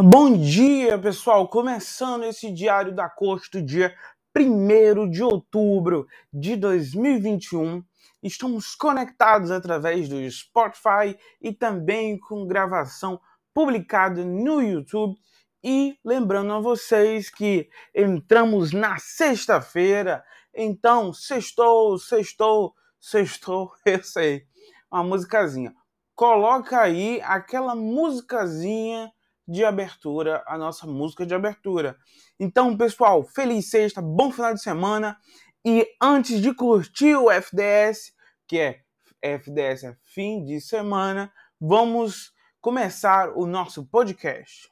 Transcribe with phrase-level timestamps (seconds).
[0.00, 1.48] Bom dia, pessoal!
[1.48, 3.92] Começando esse Diário da Costa, dia
[4.32, 7.82] 1 de outubro de 2021.
[8.22, 13.20] Estamos conectados através do Spotify e também com gravação
[13.52, 15.18] publicada no YouTube.
[15.64, 20.22] E lembrando a vocês que entramos na sexta-feira,
[20.54, 24.44] então sextou, sextou, sextou, eu sei,
[24.92, 25.74] uma musicazinha.
[26.14, 29.10] Coloca aí aquela musicazinha
[29.48, 31.96] de abertura, a nossa música de abertura.
[32.38, 35.16] Então, pessoal, feliz sexta, bom final de semana.
[35.64, 38.12] E antes de curtir o FDS,
[38.46, 38.80] que é
[39.22, 44.70] FDS é fim de semana, vamos começar o nosso podcast.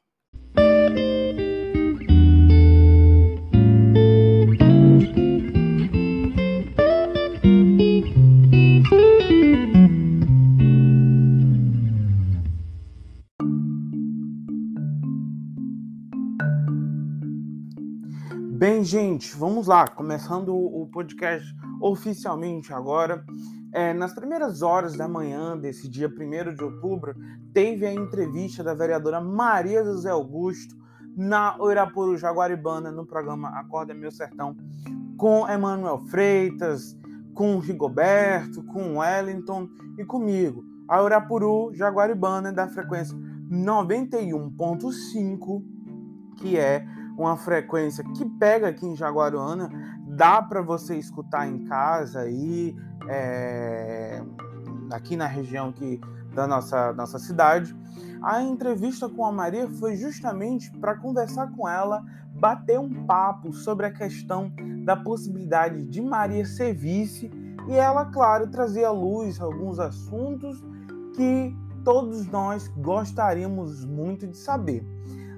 [18.57, 21.47] Bem, gente, vamos lá, começando o podcast
[21.79, 23.23] oficialmente agora.
[23.71, 27.15] É, nas primeiras horas da manhã desse dia 1 de outubro,
[27.53, 30.75] teve a entrevista da vereadora Maria José Augusto
[31.15, 34.57] na Oirapuru Jaguaribana, no programa Acorda Meu Sertão,
[35.19, 36.99] com Emanuel Freitas,
[37.35, 39.69] com Rigoberto, com Wellington
[39.99, 40.65] e comigo.
[40.89, 43.15] A Oirapuru Jaguaribana da frequência
[43.51, 45.63] 91.5,
[46.39, 49.71] que é uma frequência que pega aqui em Jaguaruana,
[50.07, 52.77] dá para você escutar em casa aí,
[53.09, 54.23] é,
[54.93, 56.01] aqui na região aqui
[56.35, 57.75] da nossa, nossa cidade.
[58.23, 63.87] A entrevista com a Maria foi justamente para conversar com ela, bater um papo sobre
[63.87, 64.53] a questão
[64.85, 67.31] da possibilidade de Maria ser vice
[67.69, 70.63] e ela, claro, trazer à luz alguns assuntos
[71.15, 74.85] que todos nós gostaríamos muito de saber.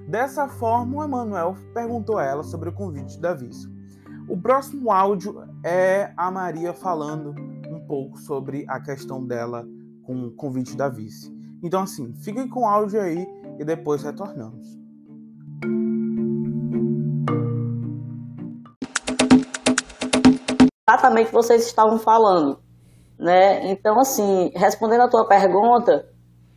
[0.09, 3.71] Dessa forma, o Emanuel perguntou a ela sobre o convite da vice.
[4.27, 7.35] O próximo áudio é a Maria falando
[7.69, 9.67] um pouco sobre a questão dela
[10.01, 11.31] com o convite da vice.
[11.61, 13.23] Então, assim, fiquem com o áudio aí
[13.59, 14.79] e depois retornamos.
[20.89, 22.59] Exatamente vocês estavam falando,
[23.19, 23.71] né?
[23.71, 26.03] Então, assim, respondendo a tua pergunta,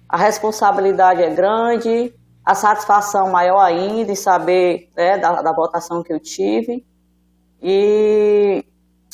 [0.09, 2.15] a responsabilidade é grande,
[2.45, 6.85] a satisfação maior ainda em saber né, da, da votação que eu tive.
[7.63, 8.65] E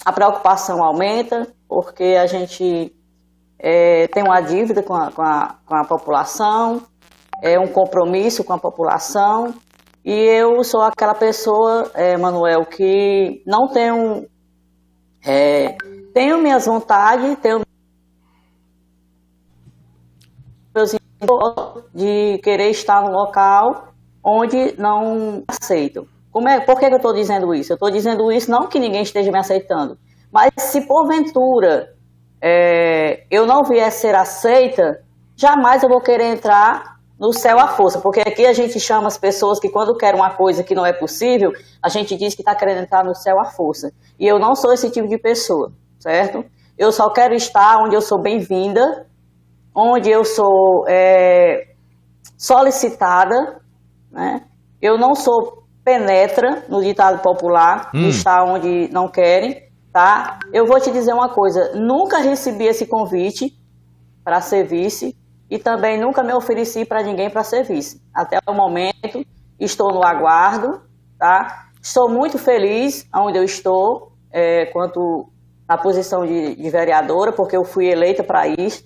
[0.05, 2.95] a preocupação aumenta, porque a gente
[3.59, 6.83] é, tem uma dívida com a, com, a, com a população,
[7.43, 9.55] é um compromisso com a população.
[10.05, 14.27] E eu sou aquela pessoa, é, Manuel, que não tenho.
[15.27, 15.77] É,
[16.15, 17.61] tenho minhas vontades, tenho
[21.95, 23.89] de querer estar no local
[24.23, 26.07] onde não aceitam.
[26.31, 27.73] Como é, por que eu estou dizendo isso?
[27.73, 29.99] Eu estou dizendo isso não que ninguém esteja me aceitando,
[30.31, 31.95] mas se porventura
[32.41, 35.03] é, eu não vier ser aceita,
[35.37, 39.19] jamais eu vou querer entrar no céu à força, porque aqui a gente chama as
[39.19, 41.51] pessoas que quando quer uma coisa que não é possível,
[41.83, 43.93] a gente diz que está querendo entrar no céu à força.
[44.19, 46.45] E eu não sou esse tipo de pessoa, certo?
[46.77, 49.09] Eu só quero estar onde eu sou bem-vinda,
[49.79, 51.69] onde eu sou é,
[52.37, 53.61] solicitada,
[54.11, 54.43] né?
[54.83, 58.09] eu não sou penetra no ditado popular, hum.
[58.09, 59.63] estar onde não querem,
[59.93, 60.41] tá?
[60.53, 63.57] Eu vou te dizer uma coisa, nunca recebi esse convite
[64.25, 65.17] para ser vice
[65.49, 68.03] e também nunca me ofereci para ninguém para ser vice.
[68.13, 69.25] Até o momento,
[69.61, 70.83] estou no aguardo,
[71.17, 71.69] tá?
[71.81, 75.31] Estou muito feliz onde eu estou, é, quanto
[75.69, 78.85] à posição de, de vereadora, porque eu fui eleita para isso,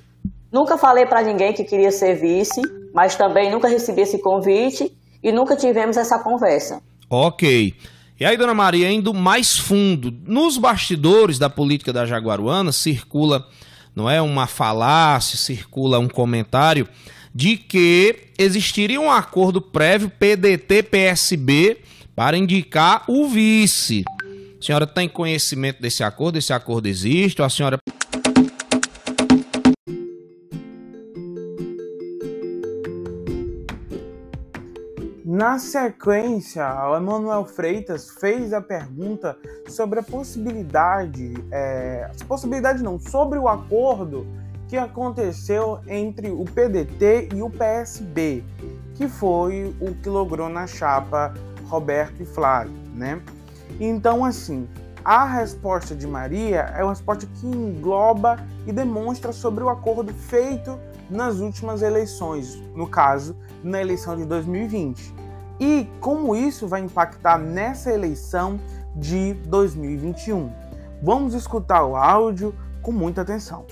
[0.52, 2.60] Nunca falei para ninguém que queria ser vice,
[2.92, 4.92] mas também nunca recebi esse convite
[5.22, 6.82] e nunca tivemos essa conversa.
[7.08, 7.74] Ok.
[8.20, 13.48] E aí, dona Maria, indo mais fundo, nos bastidores da política da Jaguaruana circula,
[13.96, 16.86] não é uma falácia, circula um comentário
[17.34, 21.78] de que existiria um acordo prévio PDT-PSB
[22.14, 24.04] para indicar o vice.
[24.60, 26.36] A senhora tem conhecimento desse acordo?
[26.36, 27.40] Esse acordo existe?
[27.40, 27.78] Ou a senhora
[35.42, 39.36] Na sequência, o Emanuel Freitas fez a pergunta
[39.66, 44.24] sobre a possibilidade, é, possibilidade não, sobre o acordo
[44.68, 48.44] que aconteceu entre o PDT e o PSB,
[48.94, 51.34] que foi o que logrou na chapa
[51.64, 53.20] Roberto e Flávio, né?
[53.80, 54.68] Então, assim,
[55.04, 60.78] a resposta de Maria é uma resposta que engloba e demonstra sobre o acordo feito
[61.10, 65.21] nas últimas eleições, no caso, na eleição de 2020.
[65.62, 68.58] E como isso vai impactar nessa eleição
[68.96, 70.52] de 2021.
[71.00, 73.64] Vamos escutar o áudio com muita atenção.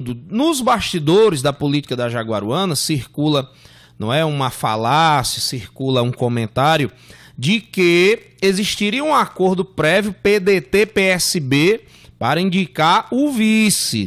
[0.00, 3.52] Nos bastidores da política da Jaguaruana circula,
[3.98, 6.90] não é uma falácia, circula um comentário
[7.36, 11.82] de que existiria um acordo prévio PDT-PSB
[12.18, 14.06] para indicar o vice.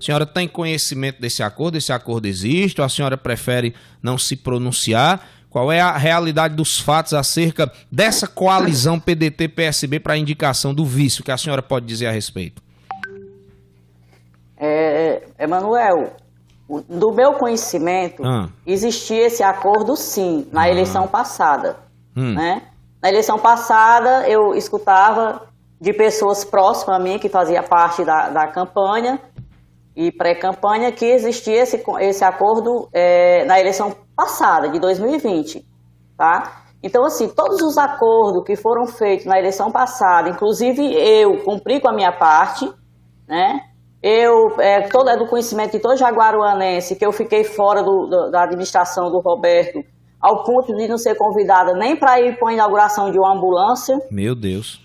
[0.00, 1.76] A senhora tem conhecimento desse acordo?
[1.76, 2.80] Esse acordo existe?
[2.80, 5.28] Ou a senhora prefere não se pronunciar?
[5.50, 11.20] Qual é a realidade dos fatos acerca dessa coalizão PDT-PSB para a indicação do vice?
[11.20, 12.62] O que a senhora pode dizer a respeito?
[14.56, 16.14] É, Emanuel,
[16.88, 18.48] do meu conhecimento, ah.
[18.64, 20.70] existia esse acordo sim, na ah.
[20.70, 21.76] eleição passada.
[22.20, 22.34] Hum.
[22.34, 22.62] Né?
[23.02, 25.48] Na eleição passada, eu escutava
[25.80, 29.18] de pessoas próximas a mim, que fazia parte da, da campanha
[29.96, 35.66] e pré-campanha, que existia esse, esse acordo é, na eleição passada, de 2020.
[36.16, 36.64] Tá?
[36.82, 41.88] Então, assim, todos os acordos que foram feitos na eleição passada, inclusive eu cumpri com
[41.88, 42.70] a minha parte,
[43.26, 43.60] né?
[44.02, 48.30] Eu, é, todo, é do conhecimento de todo jaguaruanense que eu fiquei fora do, do,
[48.30, 49.82] da administração do Roberto,
[50.20, 53.98] ao ponto de não ser convidada nem para ir para a inauguração de uma ambulância.
[54.10, 54.80] Meu Deus.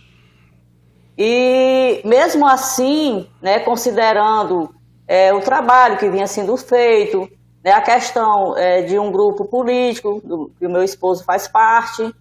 [1.18, 4.70] E mesmo assim, né, considerando
[5.08, 7.30] é, o trabalho que vinha sendo feito,
[7.64, 12.14] né, a questão é, de um grupo político, do, que o meu esposo faz parte,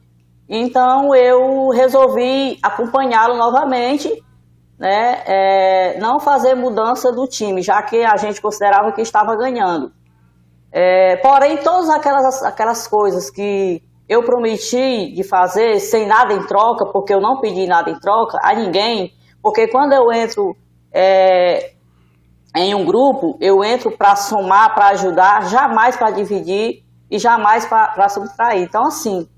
[0.48, 4.22] então eu resolvi acompanhá-lo novamente
[4.78, 9.92] né, é, não fazer mudança do time, já que a gente considerava que estava ganhando.
[10.76, 16.84] É, porém, todas aquelas, aquelas coisas que eu prometi de fazer sem nada em troca,
[16.86, 20.56] porque eu não pedi nada em troca a ninguém, porque quando eu entro
[20.92, 21.74] é,
[22.56, 28.08] em um grupo, eu entro para somar, para ajudar, jamais para dividir e jamais para
[28.08, 28.60] subtrair.
[28.60, 29.28] Então, assim,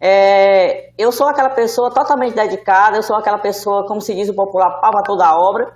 [0.00, 4.34] é, eu sou aquela pessoa totalmente dedicada, eu sou aquela pessoa, como se diz o
[4.34, 5.74] popular, palma toda a obra,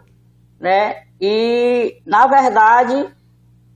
[0.60, 1.02] né?
[1.20, 3.12] E, na verdade,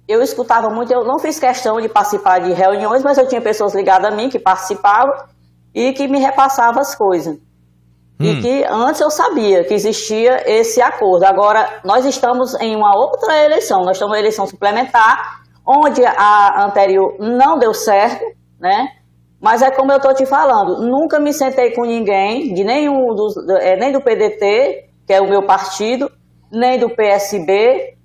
[0.08, 3.74] eu escutava muito, eu não fiz questão de participar de reuniões, mas eu tinha pessoas
[3.74, 5.14] ligadas a mim que participavam
[5.74, 7.36] e que me repassavam as coisas.
[8.18, 8.24] Hum.
[8.24, 11.24] E que antes eu sabia que existia esse acordo.
[11.24, 17.16] Agora, nós estamos em uma outra eleição, nós estamos em eleição suplementar, onde a anterior
[17.18, 18.24] não deu certo,
[18.60, 18.88] né?
[19.40, 23.34] Mas é como eu estou te falando, nunca me sentei com ninguém, de nenhum dos,
[23.60, 26.10] é, nem do PDT, que é o meu partido,
[26.50, 27.95] nem do PSB.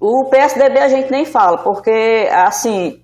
[0.00, 3.02] O PSDB a gente nem fala, porque, assim,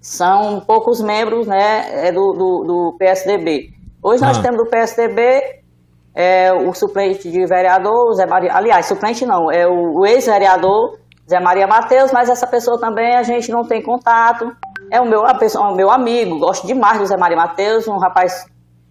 [0.00, 3.70] são poucos membros né, é do, do, do PSDB.
[4.02, 4.42] Hoje nós ah.
[4.42, 5.62] temos do PSDB
[6.14, 8.52] é, o suplente de vereador, Zé Maria.
[8.52, 10.98] Aliás, suplente não, é o, o ex-vereador
[11.28, 14.44] Zé Maria Matheus, mas essa pessoa também a gente não tem contato
[14.90, 18.46] é o meu, pessoa, o meu amigo, gosto demais do Zé Maria Matheus, um rapaz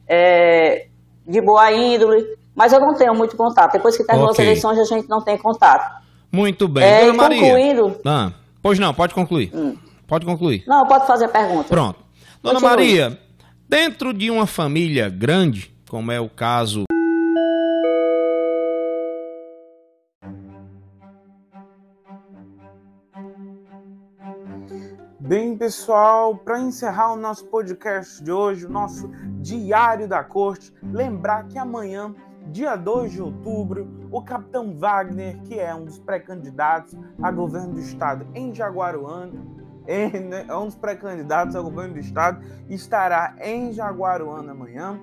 [0.08, 0.88] é,
[1.26, 2.26] de boa índole,
[2.56, 3.74] mas eu não tenho muito contato.
[3.74, 4.44] Depois que terminou okay.
[4.44, 6.03] as eleições, a gente não tem contato.
[6.34, 6.84] Muito bem.
[6.84, 7.42] É, Dona Maria.
[7.42, 8.02] Concluindo...
[8.04, 9.52] Ah, pois não, pode concluir.
[9.54, 9.78] Hum.
[10.08, 10.64] Pode concluir.
[10.66, 11.70] Não, pode fazer a pergunta.
[11.70, 12.00] Pronto.
[12.42, 12.76] Dona Continue.
[12.76, 13.20] Maria,
[13.70, 16.86] dentro de uma família grande, como é o caso
[25.20, 29.08] Bem, pessoal, para encerrar o nosso podcast de hoje, o nosso
[29.40, 32.14] Diário da Corte, lembrar que amanhã,
[32.48, 37.80] dia 2 de outubro, o capitão Wagner, que é um dos pré-candidatos a governo do
[37.80, 39.34] estado em Jaguaruana,
[39.86, 45.00] né, é um dos pré-candidatos ao governo do estado, estará em Jaguaruana amanhã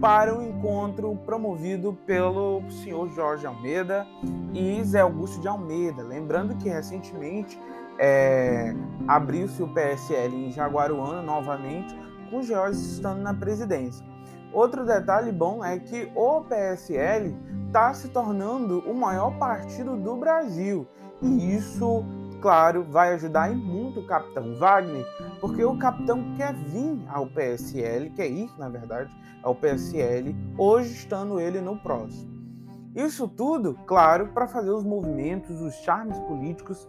[0.00, 4.06] para o um encontro promovido pelo senhor Jorge Almeida
[4.52, 6.02] e Zé Augusto de Almeida.
[6.02, 7.58] Lembrando que recentemente
[7.98, 8.74] é,
[9.06, 11.94] abriu-se o PSL em Jaguaruana novamente,
[12.30, 14.11] com George estando na presidência.
[14.52, 17.34] Outro detalhe bom é que o PSL
[17.66, 20.86] está se tornando o maior partido do Brasil.
[21.22, 22.04] E isso,
[22.42, 25.06] claro, vai ajudar muito o capitão Wagner,
[25.40, 29.10] porque o capitão quer vir ao PSL, quer ir, na verdade,
[29.42, 32.30] ao PSL, hoje estando ele no próximo.
[32.94, 36.86] Isso tudo, claro, para fazer os movimentos, os charmes políticos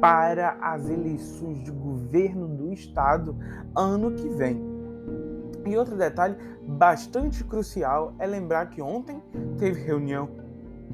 [0.00, 3.36] para as eleições de governo do estado
[3.76, 4.73] ano que vem.
[5.66, 9.22] E outro detalhe bastante crucial é lembrar que ontem
[9.58, 10.28] teve reunião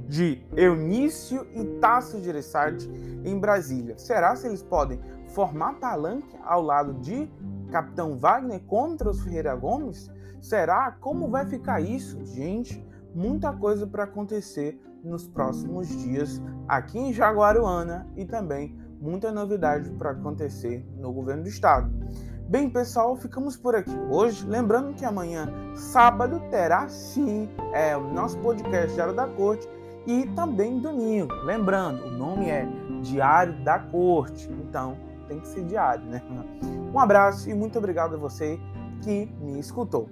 [0.08, 2.88] de Eunício e Tasso Gereissati
[3.24, 3.98] em Brasília.
[3.98, 7.30] Será se eles podem formar palanque ao lado de
[7.70, 10.10] Capitão Wagner contra os Ferreira Gomes?
[10.40, 10.92] Será?
[11.00, 12.24] Como vai ficar isso?
[12.24, 12.84] Gente,
[13.14, 20.10] muita coisa para acontecer nos próximos dias aqui em Jaguaruana e também muita novidade para
[20.10, 21.90] acontecer no governo do estado.
[22.50, 24.44] Bem, pessoal, ficamos por aqui hoje.
[24.44, 29.68] Lembrando que amanhã, sábado, terá sim é, o nosso podcast Diário da Corte
[30.04, 31.32] e também domingo.
[31.44, 32.66] Lembrando, o nome é
[33.02, 34.96] Diário da Corte, então
[35.28, 36.20] tem que ser diário, né?
[36.92, 38.58] Um abraço e muito obrigado a você
[39.00, 40.10] que me escutou.